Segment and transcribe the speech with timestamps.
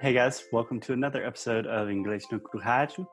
[0.00, 3.04] Hey guys, welcome to another episode of English no Cruhaju.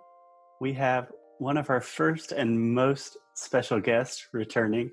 [0.61, 1.07] We have
[1.39, 4.91] one of our first and most special guests returning.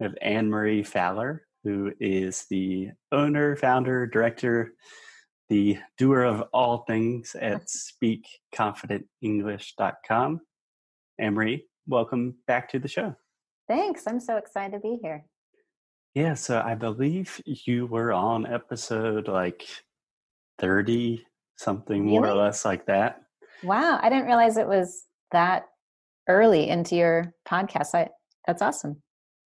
[0.00, 4.72] We have Anne Marie Fowler, who is the owner, founder, director,
[5.50, 7.66] the doer of all things at
[8.56, 10.40] speakconfidentenglish.com.
[11.18, 13.14] Anne Marie, welcome back to the show.
[13.68, 14.06] Thanks.
[14.06, 15.26] I'm so excited to be here.
[16.14, 19.66] Yeah, so I believe you were on episode like
[20.58, 21.24] 30,
[21.56, 23.22] something more or less like that.
[23.62, 23.98] Wow.
[24.02, 25.66] I didn't realize it was that
[26.28, 27.94] early into your podcast.
[27.94, 28.08] I,
[28.46, 29.02] that's awesome.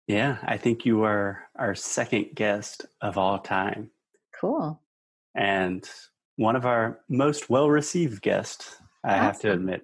[0.08, 3.92] Yeah, I think you are our second guest of all time
[4.40, 4.82] Cool.
[5.36, 5.88] and
[6.38, 9.60] one of our most well received guests, I have to Awesome.
[9.60, 9.82] admit.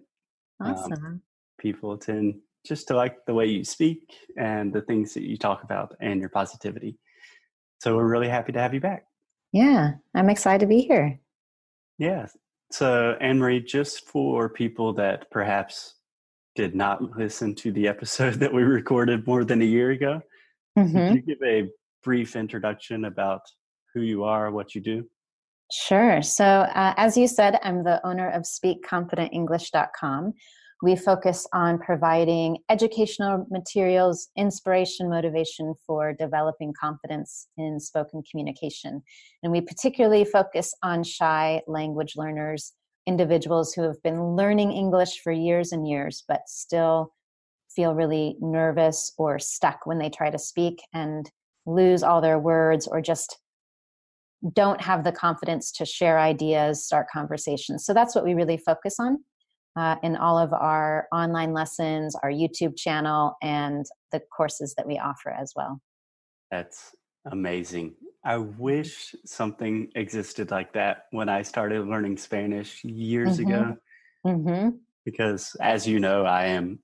[0.60, 1.22] Um, Awesome.
[1.60, 5.64] People tend just to like the way you speak and the things that you talk
[5.64, 6.98] about and your positivity.
[7.82, 9.06] So we're really happy to have you back.
[9.52, 9.94] Yeah.
[10.16, 11.20] I'm excited to be here.
[11.98, 12.28] Yeah.
[12.72, 15.96] So, Anne Marie, just for people that perhaps
[16.56, 20.22] did not listen to the episode that we recorded more than a year ago,
[20.76, 21.70] could you give a
[22.04, 23.42] brief introduction about
[23.94, 25.06] who you are, what you do?
[25.72, 26.22] Sure.
[26.22, 30.34] So, uh, as you said, I'm the owner of SpeakConfidentEnglish.com.
[30.84, 39.02] We focus on providing educational materials, inspiration, motivation for developing confidence in spoken communication.
[39.42, 42.74] And we particularly focus on shy language learners,
[43.08, 47.14] individuals who have been learning English for years and years, but still
[47.76, 51.32] feel really nervous or stuck when they try to speak and
[51.66, 53.40] lose all their words or just
[54.54, 57.84] don't have the confidence to share ideas, start conversations.
[57.84, 59.24] So that's what we really focus on
[59.78, 64.98] uh, in all of our online lessons, our YouTube channel, and the courses that we
[64.98, 65.80] offer as well.
[66.50, 66.96] That's
[67.32, 67.96] amazing.
[68.26, 73.42] I wish something existed like that when I started learning Spanish years Mhm.
[73.48, 73.78] ago,
[74.26, 74.70] hmm
[75.06, 76.80] because as you know, I am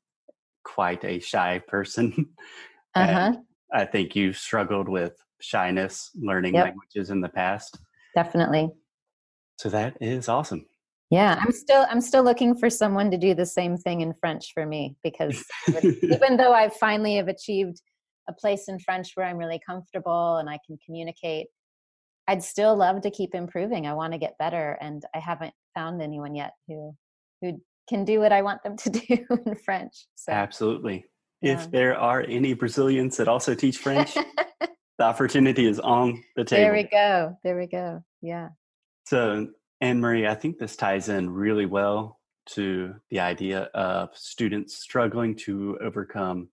[0.64, 2.30] quite a shy person.
[2.96, 3.32] Uh huh.
[3.34, 3.38] and
[3.74, 6.64] I think you've struggled with shyness learning Yep.
[6.66, 7.80] languages in the past.
[8.16, 8.72] Definitely.
[9.58, 10.66] So that is awesome.
[11.14, 14.52] Yeah, I'm still I'm still looking for someone to do the same thing in French
[14.54, 15.44] for me because
[15.84, 17.82] even, though I finally have achieved
[18.28, 21.48] a place in French where I'm really comfortable and I can communicate,
[22.28, 23.86] I'd still love to keep improving.
[23.86, 26.96] I want to get better, and I haven't found anyone yet who
[27.42, 30.08] who can do what I want them to do in French.
[30.16, 31.06] So Absolutely.
[31.42, 31.54] Yeah.
[31.54, 34.14] If there are any Brazilians that also teach French,
[34.98, 36.64] the opportunity is on the table.
[36.64, 37.38] there we go.
[37.44, 38.02] There we go.
[38.22, 38.50] Yeah.
[39.06, 39.48] So,
[39.84, 45.36] Anne Marie, I think this ties in really well to the idea of students struggling
[45.36, 46.48] to overcome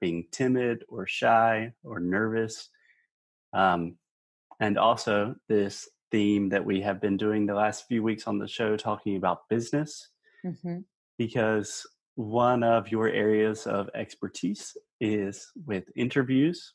[0.00, 2.70] being timid or shy or nervous.
[3.52, 3.98] Um,
[4.58, 8.48] and also, this theme that we have been doing the last few weeks on the
[8.48, 10.08] show, talking about business,
[10.42, 10.78] hmm
[11.18, 16.72] because one of your areas of expertise is with interviews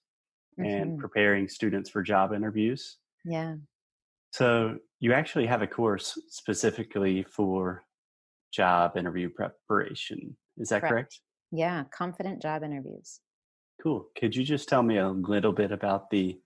[0.60, 1.00] and Mhm.
[1.00, 3.00] preparing students for job interviews.
[3.26, 3.56] Yeah.
[4.32, 7.84] So you actually have a course specifically for
[8.52, 10.36] job interview preparation.
[10.58, 10.94] Is that Correct.
[10.94, 11.20] correct?
[11.52, 11.84] Yeah.
[11.92, 13.20] Confident job interviews.
[13.82, 14.08] Cool.
[14.18, 16.40] Could you just tell me a little bit about the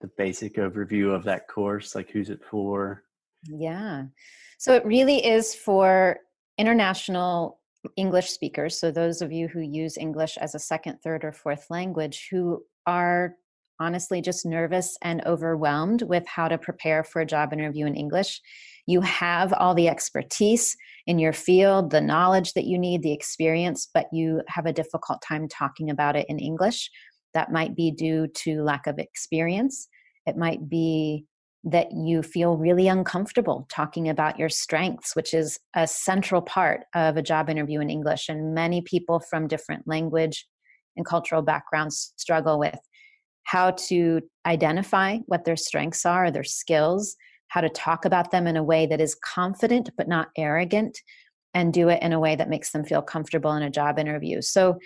[0.00, 1.94] the basic overview of that course?
[1.94, 3.02] Like who's it for?
[3.44, 4.04] Yeah.
[4.58, 6.18] So it really is for
[6.56, 7.60] international
[7.96, 8.78] English speakers.
[8.78, 12.62] So those of you who use English as a second, third, or fourth language who
[12.86, 13.34] are
[13.80, 18.40] honestly just nervous and overwhelmed with how to prepare for a job interview in English.
[18.86, 23.88] You have all the expertise in your field, the knowledge that you need, the experience,
[23.92, 26.90] but you have a difficult time talking about it in English.
[27.34, 29.88] That might be due to lack of experience.
[30.26, 31.26] It might be
[31.64, 37.16] that you feel really uncomfortable talking about your strengths, which is a central part of
[37.16, 38.28] a job interview in English.
[38.28, 40.46] And many people from different language
[40.96, 42.78] and cultural backgrounds struggle with
[43.48, 47.16] how to identify what their strengths are, their skills,
[47.48, 50.98] how to talk about them in a way that is confident but not arrogant,
[51.54, 54.42] and do it in a way that makes them feel comfortable in a job interview.
[54.42, 54.78] So,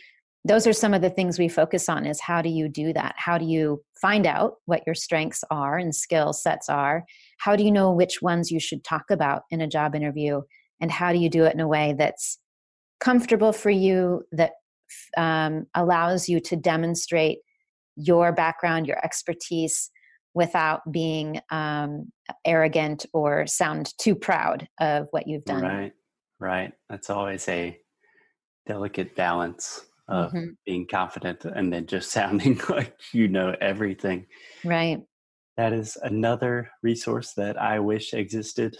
[0.44, 3.14] those are some of the things we focus on is how do you do that?
[3.16, 7.04] How do you find out what your strengths are and skill sets are?
[7.38, 10.40] How do you know which ones you should talk about in a job interview?
[10.80, 12.38] And how do you do it in a way that's
[12.98, 14.52] comfortable for you that
[15.16, 17.38] um, allows you to demonstrate
[18.04, 19.90] your background your expertise
[20.34, 22.10] without being um,
[22.44, 25.92] arrogant or sound too proud of what you've done Right.
[26.40, 26.72] Right.
[26.88, 27.78] That's always a
[28.66, 30.56] delicate balance of Mhm.
[30.66, 34.26] being confident and then just sounding like you know everything.
[34.64, 35.00] right
[35.56, 38.76] That is another resource that I wish existed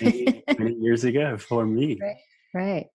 [0.00, 1.98] many, many years ago for me.
[2.00, 2.16] Right.
[2.54, 2.86] Right.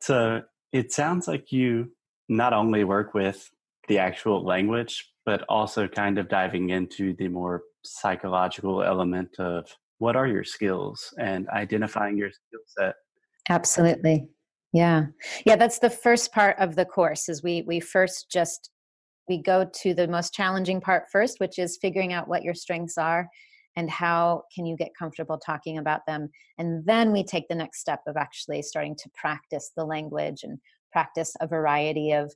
[0.00, 0.42] So
[0.72, 1.92] it sounds like you
[2.28, 3.50] not only work with
[3.88, 9.66] the actual language, but also kind of diving into the more psychological element of
[9.98, 12.94] what are your skills and identifying your skill set.
[13.48, 14.28] Absolutely.
[14.72, 15.06] Yeah.
[15.44, 18.70] Yeah, that's the first part of the course is we we first just
[19.28, 22.98] we go to the most challenging part first, which is figuring out what your strengths
[22.98, 23.28] are
[23.76, 27.80] and how can you get comfortable talking about them and then we take the next
[27.80, 30.58] step of actually starting to practice the language and
[30.90, 32.32] practice a variety of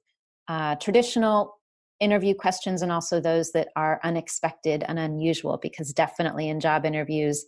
[0.48, 1.58] uh, traditional
[2.00, 7.44] interview questions and also those that are unexpected and unusual because definitely in job interviews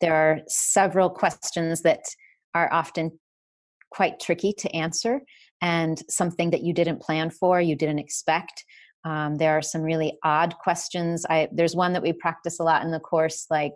[0.00, 2.00] there are several questions that
[2.54, 3.12] are often
[3.90, 5.20] quite tricky to answer
[5.60, 8.64] and something that you didn't plan for you didn't expect.
[9.04, 11.24] Um, there are some really odd questions.
[11.28, 13.74] I, there's one that we practice a lot in the course like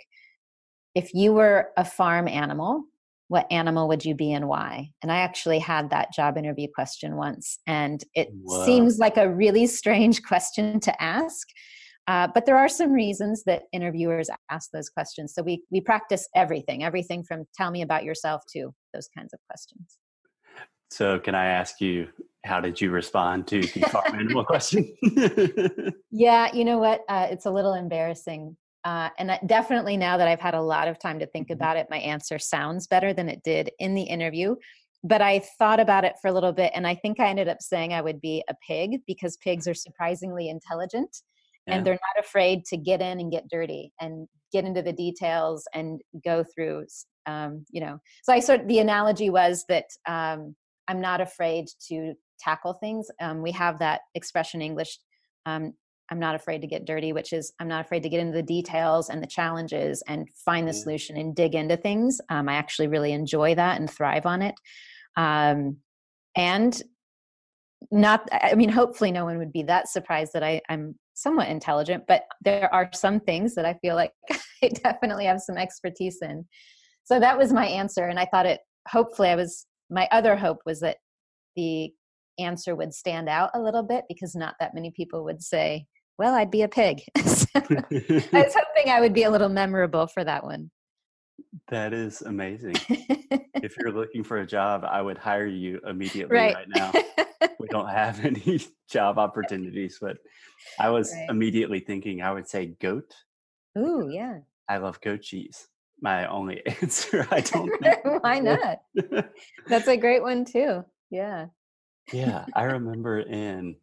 [0.97, 2.85] if you were a farm animal
[3.29, 4.91] what animal would you be and why?
[5.03, 8.65] And I actually had that job interview question once, and it wow.
[8.65, 11.49] seems like a really strange question to ask.
[12.09, 15.35] Uh, but there are some reasons that interviewers ask those questions.
[15.35, 19.41] So we we practice everything, everything from "tell me about yourself" to those kinds of
[19.49, 19.99] questions.
[20.91, 22.09] So, can I ask you,
[22.45, 24.95] how did you respond to the farm animal question?
[26.11, 27.03] yeah, you know what?
[27.09, 30.97] Uh, it's a little embarrassing uh, and definitely now that I've had a lot of
[30.97, 31.55] time to think mm-hmm.
[31.55, 34.55] about it, my answer sounds better than it did in the interview.
[35.03, 37.61] But I thought about it for a little bit, and I think I ended up
[37.61, 41.23] saying I would be a pig because pigs are surprisingly intelligent
[41.67, 41.75] yeah.
[41.75, 45.65] and they're not afraid to get in and get dirty and get into the details
[45.75, 46.87] and go through,
[47.27, 47.99] um, you know.
[48.23, 50.55] So I sort of, the analogy was that um,
[50.87, 53.09] I'm not afraid to tackle things.
[53.21, 54.99] Um, we have that expression in English
[55.45, 55.73] um,
[56.11, 58.43] I'm not afraid to get dirty, which is I'm not afraid to get into the
[58.43, 60.83] details and the challenges and find the yeah.
[60.83, 62.21] solution and dig into things.
[62.29, 64.55] Um, I actually really enjoy that and thrive on it.
[65.17, 65.79] Um,
[66.37, 66.81] and
[67.91, 72.05] not, I mean, hopefully no one would be that surprised that I, I'm somewhat intelligent,
[72.07, 74.13] but there are some things that I feel like
[74.63, 76.45] I definitely have some expertise in.
[77.05, 78.05] So that was my answer.
[78.07, 80.99] And I thought it, hopefully, I was, my other hope was that
[81.55, 81.93] the
[82.39, 85.87] answer would stand out a little bit because not that many people would say,
[86.19, 87.03] well, I'd be a pig.
[87.25, 90.71] so I was hoping I would be a little memorable for that one.
[91.69, 92.77] That is amazing.
[93.63, 96.93] if you're looking for a job, I would hire you immediately right, right now.
[97.59, 98.61] we don't have any
[98.91, 100.17] job opportunities, but
[100.79, 101.27] I was right.
[101.31, 103.13] immediately thinking I would say goat.
[103.79, 104.39] Ooh, yeah.
[104.69, 105.69] I love goat cheese.
[106.01, 107.27] My only answer.
[107.31, 107.71] I don't.
[108.23, 108.81] Why not?
[109.67, 110.85] That's a great one too.
[111.11, 111.47] Yeah.
[112.13, 113.77] Yeah, I remember in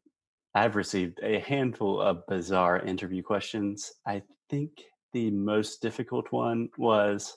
[0.55, 3.91] I've received a handful of bizarre interview questions.
[4.05, 4.71] I think
[5.11, 7.35] the most difficult one was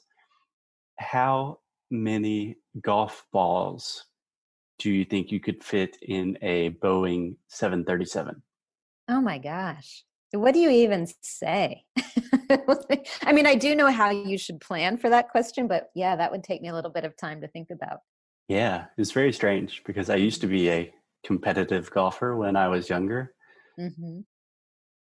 [0.98, 1.60] how
[1.90, 4.04] many golf balls
[4.78, 8.42] do you think you could fit in a Boeing 737?
[9.08, 10.04] Oh my gosh.
[10.32, 11.84] What do you even say?
[12.50, 16.30] I mean, I do know how you should plan for that question, but yeah, that
[16.30, 18.00] would take me a little bit of time to think about.
[18.48, 20.92] Yeah, it's very strange because I used to be a
[21.26, 23.34] competitive golfer when I was younger.
[23.78, 24.20] Mm-hmm.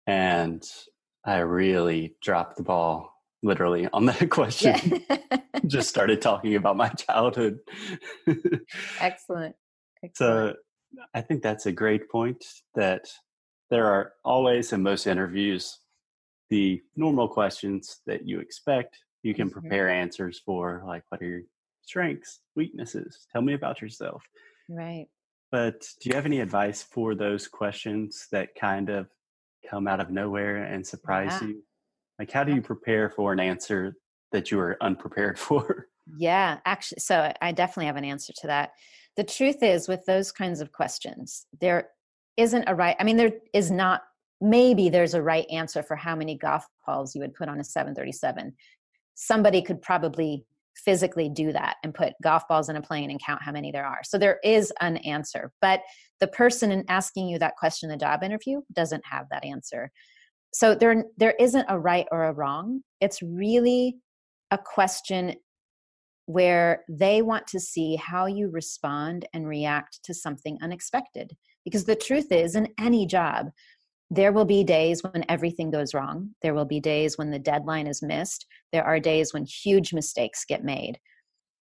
[0.07, 0.65] And
[1.25, 3.13] I really dropped the ball
[3.43, 5.05] literally on that question.
[5.09, 5.41] Yeah.
[5.67, 7.59] Just started talking about my childhood.
[9.01, 9.55] Excellent.
[10.03, 10.15] Excellent.
[10.17, 10.55] So
[11.15, 12.45] I think that's a great point
[12.75, 13.07] that
[13.71, 15.79] there are always in most interviews
[16.51, 19.61] the normal questions that you expect you can mm-hmm.
[19.61, 21.43] prepare answers for like what are your
[21.83, 24.23] strengths weaknesses tell me about yourself
[24.71, 25.09] right
[25.51, 29.09] but do you have any advice for those questions that kind of
[29.69, 31.49] come out of nowhere and surprise yeah.
[31.49, 31.63] you?
[32.19, 33.95] Like, how do you prepare for an answer
[34.33, 35.87] that you were unprepared for?
[36.17, 38.71] Yeah, actually, so I definitely have an answer to that.
[39.17, 41.89] The truth is, with those kinds of questions, there
[42.37, 44.03] isn't a right, I mean, there is not,
[44.41, 47.65] maybe there's a right answer for how many golf balls you would put on a
[47.65, 48.55] 737.
[49.15, 50.47] Somebody could probably
[50.85, 53.87] physically do that and put golf balls in a plane and count how many there
[53.87, 54.01] are.
[54.05, 55.81] So there is an answer, but
[56.21, 59.91] the person in asking you that question in the job interview doesn't have that answer.
[60.53, 62.83] So there there isn't a right or a wrong.
[63.01, 63.97] It's really
[64.51, 65.35] a question
[66.27, 71.35] where they want to see how you respond and react to something unexpected.
[71.65, 73.51] Because the truth is, in any job,
[74.11, 76.31] there will be days when everything goes wrong.
[76.43, 78.47] There will be days when the deadline is missed.
[78.73, 80.99] There are days when huge mistakes get made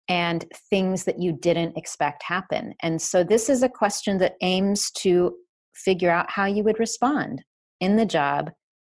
[0.08, 2.74] and things that you didn't expect happen.
[2.82, 5.34] And so, this is a question that aims to
[5.74, 7.42] figure out how you would respond
[7.80, 8.50] in the job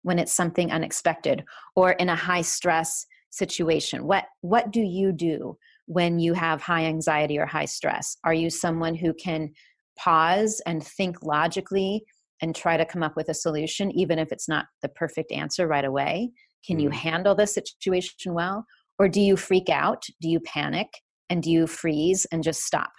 [0.01, 1.43] when it's something unexpected
[1.75, 4.05] or in a high stress situation?
[4.05, 8.17] What what do you do when you have high anxiety or high stress?
[8.23, 9.51] Are you someone who can
[9.97, 12.03] pause and think logically
[12.41, 15.67] and try to come up with a solution even if it's not the perfect answer
[15.67, 16.31] right away?
[16.65, 16.97] Can you mm-hmm.
[16.97, 18.65] handle the situation well?
[18.97, 20.03] Or do you freak out?
[20.21, 20.87] Do you panic?
[21.29, 22.91] And do you freeze and just stop?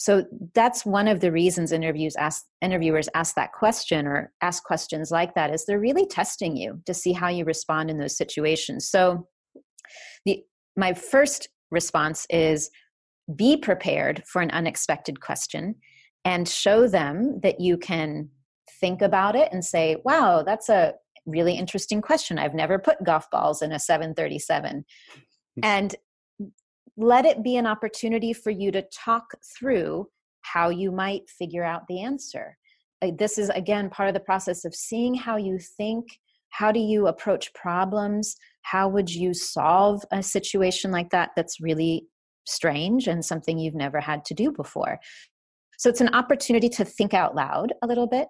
[0.00, 5.10] So that's one of the reasons interviews ask interviewers ask that question or ask questions
[5.10, 8.88] like that is they're really testing you to see how you respond in those situations.
[8.88, 9.28] So
[10.24, 10.42] the
[10.74, 12.70] my first response is
[13.36, 15.74] be prepared for an unexpected question
[16.24, 18.28] and show them that you can
[18.80, 20.94] think about it and say, wow, that's a
[21.26, 22.38] really interesting question.
[22.38, 24.84] I've never put golf balls in a 737.
[25.56, 25.60] Hmm.
[25.62, 25.94] And
[26.96, 29.24] let it be an opportunity for you to talk
[29.58, 30.08] through
[30.42, 32.56] how you might figure out the answer.
[33.16, 36.06] This is, again, part of the process of seeing how you think.
[36.50, 38.36] How do you approach problems?
[38.62, 42.06] How would you solve a situation like that that's really
[42.46, 44.98] strange and something you've never had to do before?
[45.80, 48.28] So it's an opportunity to think out loud a little bit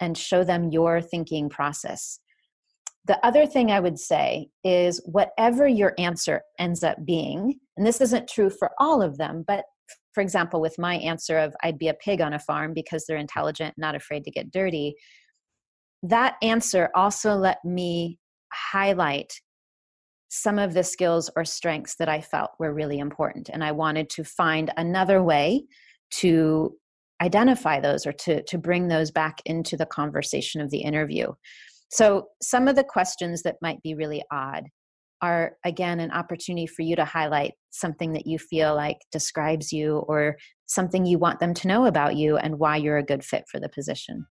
[0.00, 2.20] and show them your thinking process.
[3.06, 8.02] The other thing I would say is whatever your answer ends up being, and this
[8.02, 9.64] isn't true for all of them, but
[10.12, 13.16] for example, with my answer of I'd be a pig on a farm because they're
[13.16, 14.94] intelligent, not afraid to get dirty,
[16.02, 18.18] that answer also let me
[18.52, 19.32] highlight
[20.28, 23.48] some of the skills or strengths that I felt were really important.
[23.50, 25.64] And I wanted to find another way
[26.10, 26.76] to
[27.20, 31.32] identify those or to, to bring those back into the conversation of the interview.
[31.90, 34.64] So, some of the questions that might be really odd
[35.22, 39.98] are again an opportunity for you to highlight something that you feel like describes you
[40.08, 40.36] or
[40.66, 43.60] something you want them to know about you and why you're a good fit for
[43.60, 44.24] the position.